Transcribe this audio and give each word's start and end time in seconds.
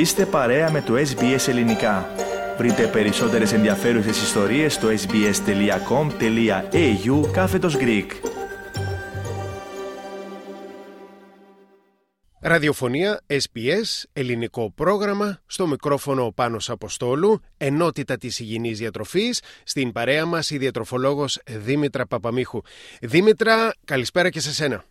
Είστε 0.00 0.26
παρέα 0.26 0.70
με 0.70 0.82
το 0.82 0.94
SBS 0.94 1.48
Ελληνικά. 1.48 2.10
Βρείτε 2.56 2.86
περισσότερες 2.86 3.52
ενδιαφέρουσες 3.52 4.22
ιστορίες 4.22 4.74
στο 4.74 4.88
sbs.com.au 4.88 6.12
κάθετος 7.32 7.76
Greek. 7.80 8.06
Ραδιοφωνία 12.40 13.20
SBS, 13.26 14.02
ελληνικό 14.12 14.72
πρόγραμμα, 14.74 15.40
στο 15.46 15.66
μικρόφωνο 15.66 16.32
Πάνος 16.32 16.70
Αποστόλου, 16.70 17.40
ενότητα 17.56 18.16
της 18.16 18.38
υγιεινής 18.38 18.78
διατροφής, 18.78 19.42
στην 19.62 19.92
παρέα 19.92 20.26
μας 20.26 20.50
η 20.50 20.58
διατροφολόγος 20.58 21.40
Δήμητρα 21.46 22.06
Παπαμίχου. 22.06 22.60
Δήμητρα, 23.00 23.74
καλησπέρα 23.84 24.30
και 24.30 24.40
σε 24.40 24.52
σένα. 24.52 24.84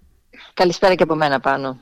Καλησπέρα 0.54 0.96
και 0.96 1.04
από 1.04 1.16
μένα 1.16 1.40
πάνω. 1.40 1.80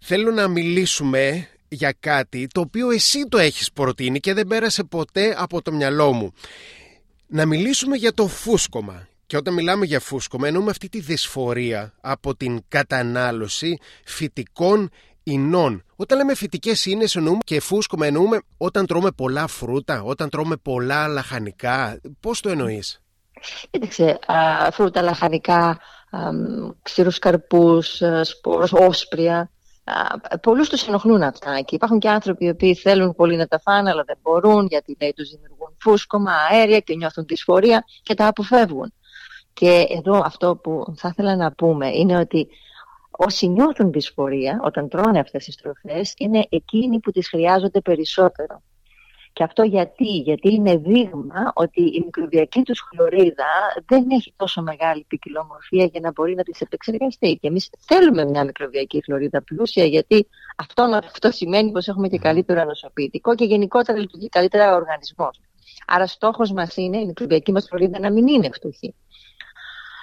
Θέλω 0.00 0.30
να 0.30 0.48
μιλήσουμε 0.48 1.46
για 1.72 1.94
κάτι 2.00 2.46
το 2.46 2.60
οποίο 2.60 2.90
εσύ 2.90 3.28
το 3.28 3.38
έχεις 3.38 3.72
προτείνει 3.72 4.20
και 4.20 4.34
δεν 4.34 4.46
πέρασε 4.46 4.84
ποτέ 4.84 5.34
από 5.38 5.62
το 5.62 5.72
μυαλό 5.72 6.12
μου. 6.12 6.32
Να 7.26 7.46
μιλήσουμε 7.46 7.96
για 7.96 8.12
το 8.14 8.26
φούσκωμα. 8.26 9.06
Και 9.26 9.36
όταν 9.36 9.54
μιλάμε 9.54 9.84
για 9.84 10.00
φούσκωμα 10.00 10.46
εννοούμε 10.46 10.70
αυτή 10.70 10.88
τη 10.88 11.00
δυσφορία 11.00 11.92
από 12.00 12.36
την 12.36 12.62
κατανάλωση 12.68 13.78
φυτικών 14.04 14.90
ινών. 15.22 15.84
Όταν 15.96 16.18
λέμε 16.18 16.34
φυτικές 16.34 16.86
ίνες 16.86 17.16
εννοούμε 17.16 17.38
και 17.44 17.60
φούσκωμα 17.60 18.06
εννοούμε 18.06 18.40
όταν 18.56 18.86
τρώμε 18.86 19.10
πολλά 19.10 19.46
φρούτα, 19.46 20.02
όταν 20.02 20.28
τρώμε 20.28 20.56
πολλά 20.56 21.08
λαχανικά. 21.08 22.00
Πώς 22.20 22.40
το 22.40 22.48
εννοείς; 22.48 23.02
Κοίταξε, 23.70 24.18
φρούτα, 24.72 25.02
λαχανικά, 25.02 25.78
ξηρούς 26.82 27.18
καρπούς, 27.18 28.02
σπόρους, 28.22 28.72
όσπρια, 28.72 29.50
πολλούς 30.42 30.68
τους 30.68 30.86
ενοχλούν 30.86 31.22
αυτά 31.22 31.60
και 31.60 31.74
υπάρχουν 31.74 31.98
και 31.98 32.08
άνθρωποι 32.08 32.44
οι 32.44 32.48
οποίοι 32.48 32.74
θέλουν 32.74 33.14
πολύ 33.14 33.36
να 33.36 33.46
τα 33.46 33.60
φάνε 33.60 33.90
αλλά 33.90 34.02
δεν 34.06 34.18
μπορούν 34.22 34.66
γιατί 34.66 34.96
λέει 35.00 35.12
τους 35.16 35.30
δημιουργούν 35.30 35.76
φούσκωμα, 35.80 36.32
αέρια 36.50 36.78
και 36.78 36.94
νιώθουν 36.94 37.24
δυσφορία 37.26 37.84
και 38.02 38.14
τα 38.14 38.26
αποφεύγουν. 38.26 38.92
Και 39.52 39.86
εδώ 39.88 40.22
αυτό 40.24 40.56
που 40.56 40.94
θα 40.96 41.08
ήθελα 41.08 41.36
να 41.36 41.52
πούμε 41.52 41.88
είναι 41.88 42.16
ότι 42.16 42.48
όσοι 43.10 43.48
νιώθουν 43.48 43.92
δυσφορία 43.92 44.60
όταν 44.64 44.88
τρώνε 44.88 45.18
αυτές 45.18 45.44
τις 45.44 45.56
τροφές 45.56 46.14
είναι 46.16 46.46
εκείνοι 46.48 47.00
που 47.00 47.10
τις 47.10 47.28
χρειάζονται 47.28 47.80
περισσότερο. 47.80 48.62
Και 49.42 49.48
αυτό 49.48 49.62
γιατί, 49.62 50.04
γιατί 50.04 50.54
είναι 50.54 50.76
δείγμα 50.76 51.52
ότι 51.54 51.82
η 51.82 52.02
μικροβιακή 52.04 52.62
τους 52.62 52.80
χλωρίδα 52.80 53.46
δεν 53.86 54.10
έχει 54.10 54.34
τόσο 54.36 54.62
μεγάλη 54.62 55.04
ποικιλομορφία 55.08 55.84
για 55.84 56.00
να 56.00 56.10
μπορεί 56.10 56.34
να 56.34 56.42
τις 56.42 56.60
επεξεργαστεί. 56.60 57.38
Και 57.40 57.48
εμείς 57.48 57.70
θέλουμε 57.78 58.24
μια 58.24 58.44
μικροβιακή 58.44 59.02
χλωρίδα 59.04 59.42
πλούσια 59.42 59.84
γιατί 59.84 60.26
αυτό, 60.56 61.00
αυτό 61.04 61.30
σημαίνει 61.30 61.72
πως 61.72 61.88
έχουμε 61.88 62.08
και 62.08 62.18
καλύτερο 62.18 62.60
ανοσοποιητικό 62.60 63.34
και 63.34 63.44
γενικότερα 63.44 63.98
λειτουργεί 63.98 64.28
καλύτερα 64.28 64.72
ο 64.72 64.74
οργανισμός. 64.74 65.40
Άρα 65.86 66.06
στόχος 66.06 66.52
μας 66.52 66.76
είναι 66.76 66.98
η 66.98 67.06
μικροβιακή 67.06 67.52
μας 67.52 67.66
χλωρίδα 67.68 67.98
να 67.98 68.12
μην 68.12 68.26
είναι 68.26 68.50
φτωχή. 68.52 68.94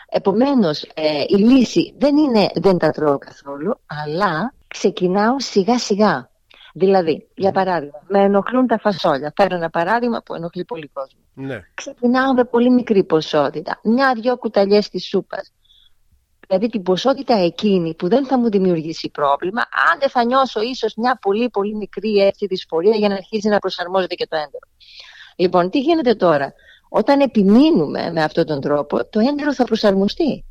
Επομένως, 0.09 0.83
ε, 0.93 1.23
η 1.27 1.35
λύση 1.35 1.93
δεν 1.97 2.17
είναι 2.17 2.49
δεν 2.55 2.77
τα 2.77 2.89
τρώω 2.89 3.17
καθόλου, 3.17 3.79
αλλά 3.85 4.53
ξεκινάω 4.67 5.39
σιγά 5.39 5.79
σιγά. 5.79 6.29
Δηλαδή, 6.73 7.27
για 7.35 7.51
παράδειγμα, 7.51 8.01
με 8.07 8.19
ενοχλούν 8.19 8.67
τα 8.67 8.77
φασόλια. 8.79 9.33
Φέρω 9.35 9.55
ένα 9.55 9.69
παράδειγμα 9.69 10.21
που 10.25 10.35
ενοχλεί 10.35 10.65
πολύ 10.65 10.87
κόσμο. 10.87 11.19
Ναι. 11.33 11.61
Ξεκινάω 11.73 12.33
με 12.33 12.43
πολύ 12.43 12.69
μικρή 12.69 13.03
ποσότητα. 13.03 13.79
Μια-δυο 13.83 14.37
κουταλιές 14.37 14.89
της 14.89 15.07
σούπας. 15.07 15.53
Δηλαδή 16.47 16.69
την 16.69 16.83
ποσότητα 16.83 17.33
εκείνη 17.33 17.95
που 17.95 18.07
δεν 18.07 18.25
θα 18.25 18.39
μου 18.39 18.49
δημιουργήσει 18.49 19.09
πρόβλημα, 19.09 19.61
αν 19.91 19.99
δεν 19.99 20.09
θα 20.09 20.25
νιώσω 20.25 20.61
ίσως 20.61 20.93
μια 20.95 21.17
πολύ 21.21 21.49
πολύ 21.49 21.75
μικρή 21.75 22.17
έτσι 22.17 22.45
δυσφορία 22.45 22.95
για 22.95 23.07
να 23.07 23.13
αρχίσει 23.13 23.47
να 23.47 23.59
προσαρμόζεται 23.59 24.15
και 24.15 24.27
το 24.27 24.35
έντερο. 24.35 24.67
Λοιπόν, 25.35 25.69
τι 25.69 25.79
γίνεται 25.79 26.15
τώρα; 26.15 26.53
Όταν 26.89 27.19
επιμείνουμε 27.19 28.11
με 28.11 28.23
αυτόν 28.23 28.45
τον 28.45 28.61
τρόπο, 28.61 29.09
το 29.09 29.19
έντερο 29.19 29.53
θα 29.53 29.63
προσαρμοστεί. 29.63 30.45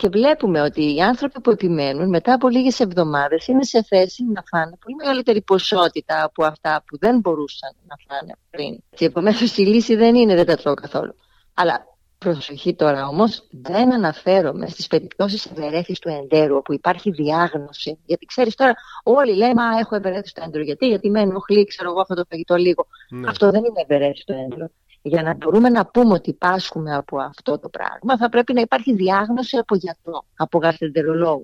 Και 0.00 0.08
βλέπουμε 0.08 0.60
ότι 0.60 0.94
οι 0.94 1.00
άνθρωποι 1.00 1.40
που 1.40 1.50
επιμένουν 1.50 2.08
μετά 2.08 2.32
από 2.32 2.48
λίγες 2.48 2.80
εβδομάδες 2.80 3.46
είναι 3.46 3.64
σε 3.64 3.82
θέση 3.82 4.24
να 4.24 4.42
φάνε 4.50 4.76
πολύ 4.80 4.94
μεγαλύτερη 4.94 5.42
ποσότητα 5.42 6.24
από 6.24 6.44
αυτά 6.44 6.82
που 6.86 6.98
δεν 6.98 7.18
μπορούσαν 7.18 7.76
να 7.88 7.96
φάνε 8.08 8.32
πριν. 8.50 8.78
Και 8.96 9.04
επομένως 9.04 9.56
η 9.56 9.62
λύση 9.62 9.96
δεν 9.96 10.14
είναι 10.14 10.34
δεν 10.34 10.46
τα 10.46 10.56
τρώω 10.56 10.74
καθόλου. 10.74 11.14
Αλλά 11.54 11.84
προσοχή 12.18 12.74
τώρα 12.74 13.06
όμως 13.06 13.48
δεν 13.50 13.92
αναφέρομαι 13.92 14.66
στις 14.66 14.86
περιπτώσεις 14.86 15.46
ευερέθης 15.46 15.98
του 15.98 16.08
εντέρου 16.08 16.56
όπου 16.56 16.72
υπάρχει 16.72 17.10
διάγνωση. 17.10 17.98
Γιατί 18.04 18.24
ξέρεις 18.24 18.54
τώρα 18.54 18.74
όλοι 19.02 19.34
λέμε 19.34 19.62
Α, 19.62 19.78
έχω 19.78 19.96
ευερέθηση 19.96 20.34
του 20.34 20.42
έντρου. 20.44 20.62
Γιατί, 20.62 20.86
γιατί 20.86 21.10
με 21.10 21.20
ενοχλεί, 21.20 21.64
ξέρω 21.64 21.90
εγώ 21.90 22.00
αυτό 22.00 22.14
το 22.14 22.24
φαγητό 22.28 22.54
λίγο. 22.56 22.86
Ναι. 23.10 23.28
Αυτό 23.28 23.50
δεν 23.50 23.64
είναι 23.64 23.80
ευερέθηση 23.88 24.24
του 24.26 24.32
έντρου 24.32 24.66
για 25.02 25.22
να 25.22 25.34
μπορούμε 25.34 25.68
να 25.68 25.86
πούμε 25.86 26.12
ότι 26.12 26.32
πάσχουμε 26.32 26.94
από 26.94 27.20
αυτό 27.20 27.58
το 27.58 27.68
πράγμα 27.68 28.16
θα 28.16 28.28
πρέπει 28.28 28.52
να 28.52 28.60
υπάρχει 28.60 28.94
διάγνωση 28.94 29.56
από 29.56 29.74
γιατρό, 29.74 30.24
από 30.36 30.58
γαστρεντερολόγο. 30.58 31.42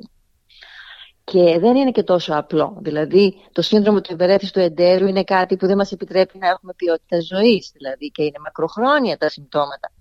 Και 1.25 1.59
δεν 1.59 1.77
είναι 1.77 1.91
και 1.91 2.03
τόσο 2.03 2.35
απλό. 2.35 2.79
Δηλαδή, 2.81 3.35
το 3.53 3.63
σύνδρομο 3.63 4.01
του 4.01 4.13
ευερέθης 4.13 4.51
του 4.51 4.61
εντέρου 4.61 5.07
είναι 5.07 5.25
κάτι 5.25 5.57
που 5.57 5.67
δεν 5.67 5.77
μας 5.77 5.93
επιτρέπει 5.93 6.39
να 6.39 6.49
έχουμε 6.49 6.73
ποιότητα 6.77 7.21
ζωής. 7.21 7.71
Δηλαδή, 7.75 8.11
και 8.11 8.23
είναι 8.23 8.39
μακροχρόνια 8.45 9.17
τα 9.17 9.29
συμπτώματα. 9.29 9.93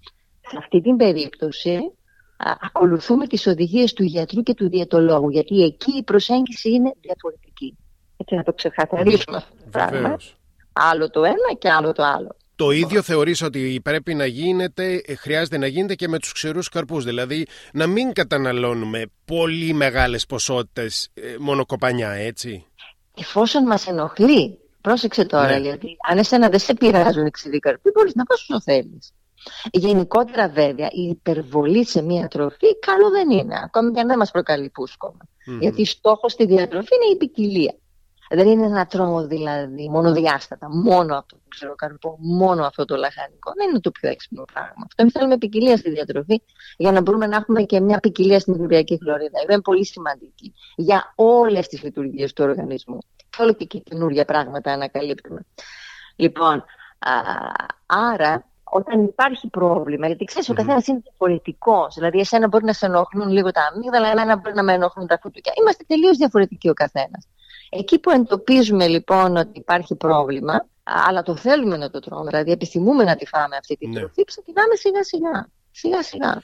Σε 0.42 0.58
αυτή 0.60 0.82
την 0.82 0.96
περίπτωση, 0.96 1.92
ακολουθούμε 2.38 3.28
τις 3.28 3.48
οδηγίες 3.48 3.94
του 3.94 4.04
γιατρού 4.04 4.42
και 4.44 4.54
του 4.54 4.70
διαιτολόγου, 4.70 5.30
γιατί 5.30 5.64
εκεί 5.64 5.98
η 5.98 6.04
προσέγγιση 6.04 6.70
είναι 6.70 6.94
διαφορετική. 7.02 7.78
Έτσι 8.18 8.36
να 8.36 8.44
το 8.44 8.54
ξεκαθαρίσουμε 8.54 9.38
αυτό 9.38 9.56
το 9.56 9.70
πράγμα. 9.72 10.18
Άλλο 10.74 11.10
το 11.10 11.24
ένα 11.24 11.54
και 11.60 11.70
άλλο 11.70 11.92
το 11.92 12.04
άλλο. 12.04 12.36
Το 12.56 12.72
ίδιο 12.72 13.02
θεωρείς 13.02 13.42
ότι 13.42 13.80
πρέπει 13.84 14.14
να 14.14 14.26
γίνεται, 14.26 15.02
ε, 15.06 15.16
χρειάζεται 15.16 15.58
να 15.58 15.68
γίνεται 15.68 15.96
και 15.96 16.08
με 16.08 16.20
τους 16.20 16.32
ξηρούς 16.32 16.70
καρπούς. 16.70 17.04
Δηλαδή 17.04 17.48
να 17.74 17.88
μην 17.88 18.14
καταναλώνουμε 18.14 19.06
πολύ 19.26 19.74
μεγάλες 19.74 20.26
ποσότητες 20.26 21.10
ε, 21.14 21.36
μονοκοπανιά, 21.40 22.10
έτσι. 22.10 22.66
Εφόσον 23.18 23.64
μας 23.64 23.88
ενοχλεί, 23.88 24.60
πρόσεξε 24.82 25.26
τώρα, 25.26 25.60
ναι. 25.60 25.60
γιατί 25.60 25.98
αν 26.10 26.18
εσένα 26.18 26.50
δεν 26.50 26.60
σε 26.60 26.74
πειράζουν 26.74 27.26
οι 27.26 27.32
ξηροί 27.32 27.60
καρποί, 27.60 27.92
μπορείς 27.94 28.16
να 28.16 28.24
πας 28.24 28.42
όσο 28.50 28.62
θέλεις. 28.62 29.14
Γενικότερα 29.72 30.50
βέβαια 30.50 30.88
η 30.92 31.02
υπερβολή 31.02 31.86
σε 31.86 32.02
μια 32.02 32.28
τροφή 32.28 32.80
καλό 32.80 33.10
δεν 33.10 33.30
είναι, 33.30 33.56
ακόμη 33.64 33.92
και 33.92 34.00
αν 34.00 34.08
δεν 34.08 34.18
μας 34.18 34.32
προκαλεί 34.32 34.70
πούσκομα. 34.70 35.18
Mm-hmm. 35.20 35.60
Γιατί 35.60 35.86
στόχος 35.86 36.32
στη 36.32 36.46
διατροφή 36.46 36.96
είναι 36.96 37.14
η 37.14 37.18
ποικιλία. 37.18 37.76
Δεν 38.30 38.48
είναι 38.48 38.68
να 38.68 38.86
τρώω 38.86 39.28
δηλαδή 39.28 39.90
μονοδιάστατα, 39.90 40.70
μόνο 40.70 41.16
αυτό 41.16 41.36
το 41.36 41.44
ξέρω 41.48 41.76
καρπό, 41.76 42.18
μόνο 42.20 42.66
αυτό 42.66 42.86
το 42.86 42.96
λαχανικό. 42.96 43.52
Δεν 43.58 43.70
είναι 43.70 43.80
το 43.80 43.92
πιο 43.92 44.10
έξυπνο 44.10 44.44
πράγμα. 44.54 44.86
Αυτό 44.86 45.02
εμείς 45.02 45.14
θέλουμε 45.14 45.38
ποικιλία 45.38 45.78
στη 45.78 45.90
διατροφή 45.90 46.42
για 46.78 46.92
να 46.92 47.02
μπορούμε 47.02 47.28
να 47.28 47.36
έχουμε 47.36 47.62
και 47.64 47.80
μια 47.80 48.00
ποικιλία 48.00 48.40
στην 48.40 48.54
μικροβιακή 48.54 48.98
χλωρίδα. 49.02 49.40
Είναι 49.50 49.62
πολύ 49.62 49.86
σημαντική 49.86 50.54
για 50.76 51.14
όλες 51.16 51.68
τις 51.68 51.84
λειτουργίες 51.84 52.34
του 52.34 52.44
οργανισμού. 52.44 52.98
Και 53.16 53.42
όλο 53.42 53.54
και 53.54 53.80
καινούργια 53.80 54.26
πράγματα 54.26 54.72
ανακαλύπτουμε. 54.72 55.46
Λοιπόν, 56.16 56.64
α, 57.00 57.12
άρα 57.86 58.46
όταν 58.80 59.04
υπάρχει 59.04 59.48
πρόβλημα, 59.48 60.08
γιατί 60.08 60.24
ξέρεις, 60.26 60.48
mm-hmm. 60.48 60.52
ο 60.52 60.56
καθένας 60.56 60.88
είναι 60.88 61.00
διαφορετικός. 61.04 61.96
Δηλαδή, 61.96 62.20
εσένα 62.20 62.48
μπορεί 62.48 62.66
να 62.66 62.74
σε 62.74 62.86
ενοχλούν 62.86 63.30
λίγο 63.30 63.52
τα 63.52 63.72
αμύγδαλα, 63.74 64.08
εμένα 64.12 64.36
μπορεί 64.36 64.56
να 64.56 64.64
με 64.64 64.74
ενοχλούν 64.74 65.08
τα 65.08 65.20
φουτουκιά. 65.22 65.54
Είμαστε 65.60 65.84
τελείως 65.88 66.18
διαφορετικοί 66.18 66.70
ο 66.70 66.74
καθένας. 66.74 67.28
Εκεί 67.70 68.00
που 68.00 68.10
εντοπίζουμε 68.10 68.88
λοιπόν 68.88 69.36
ότι 69.36 69.60
υπάρχει 69.60 69.96
πρόβλημα, 69.96 70.66
αλλά 70.84 71.24
το 71.24 71.36
θέλουμε 71.36 71.78
να 71.78 71.90
το 71.90 72.00
τρώμε, 72.00 72.30
δηλαδή 72.30 72.52
επιθυμούμε 72.52 73.04
να 73.04 73.16
τη 73.16 73.26
φάμε 73.26 73.56
αυτή 73.56 73.76
τη 73.76 73.88
ναι. 73.88 74.00
τροφή, 74.00 74.24
ξεκινάμε 74.24 74.76
σιγά 74.76 75.04
σιγά. 75.04 75.48
Σιγά 75.78 76.04
σιγά. 76.04 76.42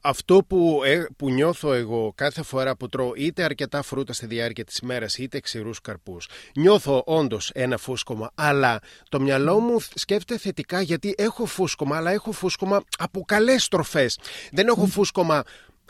αυτό 0.00 0.44
που, 0.46 0.80
ε, 0.84 1.06
που 1.16 1.30
νιώθω 1.30 1.72
εγώ 1.72 2.12
κάθε 2.14 2.42
φορά 2.42 2.76
που 2.76 2.88
τρώω 2.88 3.12
είτε 3.14 3.42
αρκετά 3.42 3.82
φρούτα 3.82 4.12
στη 4.12 4.26
διάρκεια 4.26 4.64
της 4.64 4.78
ημέρας 4.78 5.18
είτε 5.18 5.40
ξηρούς 5.40 5.80
καρπούς 5.80 6.28
νιώθω 6.56 7.02
όντως 7.06 7.50
ένα 7.54 7.76
φούσκωμα 7.76 8.30
αλλά 8.34 8.78
το 9.08 9.20
μυαλό 9.20 9.58
μου 9.60 9.80
σκέφτεται 9.94 10.40
θετικά 10.40 10.80
γιατί 10.80 11.14
έχω 11.18 11.46
φούσκωμα 11.46 11.96
αλλά 11.96 12.10
έχω 12.10 12.32
φούσκωμα 12.32 12.82
από 12.98 13.20
καλές 13.20 13.68
τροφές 13.68 14.18
δεν 14.52 14.66
έχω 14.68 14.86
φούσκωμα 14.86 15.42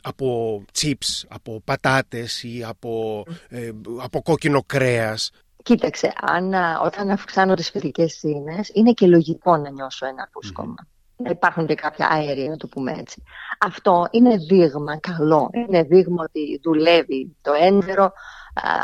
από 0.02 0.62
chips, 0.78 1.24
από 1.28 1.60
πατάτες 1.64 2.42
ή 2.42 2.64
από, 2.68 3.24
ε, 3.48 3.70
από 4.00 4.22
κόκκινο 4.22 4.62
κρέας. 4.66 5.30
Κοίταξε, 5.62 6.12
αν, 6.20 6.54
όταν 6.84 7.10
αυξάνω 7.10 7.54
τις 7.54 7.70
φυτικές 7.70 8.12
σύνες, 8.12 8.70
είναι 8.72 8.92
και 8.92 9.06
λογικό 9.06 9.56
να 9.56 9.70
νιώσω 9.70 10.06
ένα 10.06 10.28
φούσκωμα. 10.32 10.74
Να 11.16 11.30
υπάρχουν 11.30 11.66
και 11.66 11.74
κάποια 11.74 12.08
αέρια, 12.10 12.48
να 12.48 12.56
το 12.56 12.66
πούμε 12.66 12.92
έτσι. 12.98 13.22
Αυτό 13.58 14.06
είναι 14.10 14.36
δείγμα 14.36 14.98
καλό. 14.98 15.50
Είναι 15.52 15.82
δείγμα 15.82 16.24
ότι 16.28 16.60
δουλεύει 16.62 17.36
το 17.42 17.52
έντερο, 17.52 18.12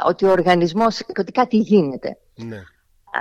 ότι 0.06 0.24
ο 0.24 0.30
οργανισμός, 0.30 1.02
ότι 1.18 1.32
κάτι 1.32 1.56
γίνεται. 1.56 2.18
Ναι. 2.34 2.62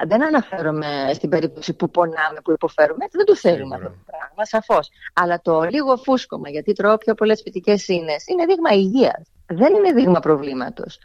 Δεν 0.08 0.24
αναφέρομαι 0.24 1.12
στην 1.13 1.30
περίπτωση 1.30 1.74
που 1.74 1.90
πονάμε, 1.90 2.40
που 2.44 2.52
υποφέρουμε, 2.52 3.06
δεν 3.12 3.25
το 3.25 3.36
θέλουμε 3.36 3.75
αυτό 3.75 3.88
το 3.88 3.96
πράγμα, 4.06 4.46
σαφώς. 4.46 4.90
Αλλά 5.13 5.42
το 5.42 5.62
λίγο 5.62 5.98
φούσκωμα, 5.98 6.50
γιατί 6.50 6.74
τρώω 6.74 6.98
πιο 6.98 7.13
πολλές 7.13 7.42
φυτικές 7.42 7.88
ίνες, 7.88 8.28
είναι 8.28 8.46
δείγμα 8.46 8.72
υγείας. 8.72 9.31
Δεν 9.46 9.74
είναι 9.74 9.94
δείγμα 9.94 10.19
προβλήματος. 10.19 11.00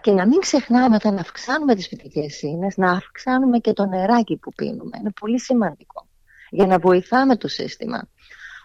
και 0.00 0.12
να 0.12 0.26
μην 0.26 0.40
ξεχνάμε 0.40 0.94
όταν 0.94 1.18
αυξάνουμε 1.18 1.74
τις 1.74 1.88
φυτικές 1.88 2.42
ίνες 2.42 2.76
να 2.76 2.90
αυξάνουμε 2.90 3.58
και 3.58 3.72
το 3.72 3.86
νεράκι 3.86 4.36
που 4.36 4.52
πίνουμε. 4.52 4.98
Είναι 5.00 5.12
πολύ 5.20 5.40
σημαντικό 5.40 6.08
για 6.50 6.66
να 6.66 6.78
βοηθάμε 6.78 7.36
το 7.36 7.48
σύστημα. 7.48 7.96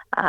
Α, 0.09 0.23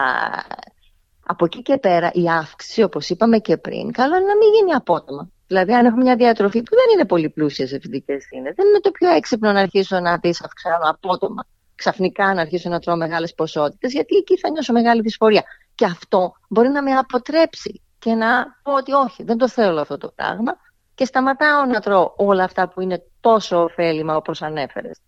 από 1.27 1.45
εκεί 1.45 1.63
και 1.63 1.79
πέρα 1.79 2.11
η 2.13 2.29
αύξηση 2.29 2.83
όπως 2.83 3.09
είπαμε 3.09 3.39
και 3.39 3.57
πριν 3.57 3.93
καλό 3.93 4.17
είναι 4.17 4.27
να 4.27 4.37
μην 4.37 4.49
γίνει 4.55 4.73
απότομα. 4.73 5.31
Δηλαδή 5.47 5.75
αν 5.75 5.87
έχουμε 5.87 6.03
μια 6.03 6.17
διατροφή 6.17 6.63
που 6.63 6.75
δεν 6.75 6.85
είναι 6.95 7.07
πολύ 7.07 7.31
πλούσια 7.31 7.67
σε 7.67 7.79
φυτικές 7.81 8.31
ίνες 8.31 8.55
δεν 8.55 8.67
είναι 8.67 8.81
το 8.81 8.91
πιο 8.91 9.11
έξυπνο 9.11 9.53
να 9.53 9.61
αρχίσω 9.61 10.01
να 10.01 10.17
δεις 10.17 10.43
αυξάνω 10.45 10.91
απότομα 10.91 11.47
ξαφνικά 11.77 12.35
να 12.35 12.41
αρχίσω 12.41 12.69
να 12.69 12.79
τρώω 12.79 12.97
μεγάλες 12.97 13.35
ποσότητες 13.35 13.93
γιατί 13.93 14.17
εκεί 14.17 14.39
θα 14.39 14.51
νιώσω 14.51 14.73
μεγάλη 14.73 15.01
δυσφορία. 15.01 15.45
Και 15.75 15.85
αυτό 15.85 16.33
μπορεί 16.49 16.69
να 16.69 16.83
με 16.83 16.93
αποτρέψει 16.93 17.83
και 17.99 18.15
να 18.15 18.47
πω 18.63 18.73
ότι 18.73 18.93
όχι, 18.93 19.23
δεν 19.23 19.37
το 19.39 19.49
θέλω 19.49 19.81
αυτό 19.81 19.97
το 19.99 20.13
πράγμα 20.15 20.57
και 20.95 21.05
σταματάω 21.05 21.65
να 21.65 21.81
τρώω 21.81 22.13
όλα 22.17 22.45
αυτά 22.45 22.69
που 22.69 22.81
είναι 22.81 23.03
τόσο 23.21 23.63
ωφέλιμα 23.63 24.17
όπως 24.17 24.43
ανέφερες. 24.43 24.99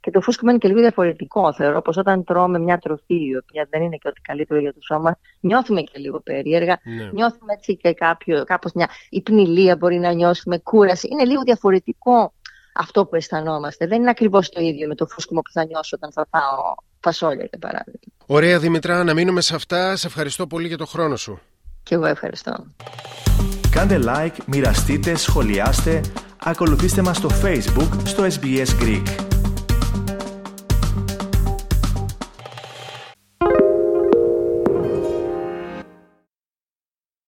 Και 0.00 0.10
το 0.10 0.20
φούσκωμα 0.20 0.50
είναι 0.50 0.60
και 0.60 0.68
λίγο 0.68 0.80
διαφορετικό. 0.80 1.52
Θεωρώ 1.52 1.82
πως 1.82 1.96
όταν 1.96 2.24
τρώμε 2.24 2.58
μια 2.58 2.78
τροφή, 2.78 3.14
η 3.14 3.36
οποία 3.36 3.66
δεν 3.70 3.82
είναι 3.82 3.96
και 3.96 4.08
ό,τι 4.08 4.20
καλύτερο 4.20 4.60
για 4.60 4.72
το 4.72 4.80
σώμα, 4.82 5.18
νιώθουμε 5.40 5.80
και 5.80 5.98
λίγο 5.98 6.20
περίεργα. 6.20 6.78
Ναι. 6.84 7.10
Νιώθουμε 7.12 7.52
έτσι 7.52 7.76
και 7.76 7.92
κάποιο, 7.92 8.44
κάπως 8.44 8.72
μια 8.72 8.88
υπνηλία 9.08 9.76
μπορεί 9.76 9.98
να 9.98 10.12
νιώσουμε, 10.12 10.58
κούραση. 10.58 11.08
Είναι 11.12 11.24
λίγο 11.24 11.42
διαφορετικό 11.42 12.32
αυτό 12.74 13.06
που 13.06 13.16
αισθανόμαστε. 13.16 13.86
Δεν 13.86 14.00
είναι 14.00 14.10
ακριβώς 14.10 14.48
το 14.48 14.60
ίδιο 14.60 14.88
με 14.88 14.94
το 14.94 15.06
φούσκωμα 15.06 15.40
που 15.40 15.50
θα 15.50 15.64
νιώσω 15.64 15.96
όταν 15.96 16.12
θα 16.12 16.26
πάω 16.30 16.74
φασόλια, 17.00 17.46
για 17.50 17.58
παράδειγμα. 17.58 18.00
Ωραία, 18.26 18.58
Δημητρά, 18.58 19.04
να 19.04 19.14
μείνουμε 19.14 19.40
σε 19.40 19.54
αυτά. 19.54 19.96
Σε 19.96 20.06
ευχαριστώ 20.06 20.46
πολύ 20.46 20.66
για 20.66 20.76
το 20.76 20.86
χρόνο 20.86 21.16
σου. 21.16 21.40
Και 21.82 21.94
εγώ 21.94 22.06
ευχαριστώ. 22.06 22.66
Κάντε 23.70 23.98
like, 24.06 24.36
μοιραστείτε, 24.46 25.14
σχολιάστε, 25.14 26.00
ακολουθήστε 26.44 27.02
μας 27.02 27.16
στο 27.16 27.28
Facebook, 27.42 27.88
στο 28.04 28.24
SBS 28.24 28.82
Greek. 28.82 29.27